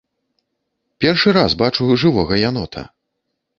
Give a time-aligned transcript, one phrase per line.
[1.05, 2.81] Першы раз бачу жывога янота.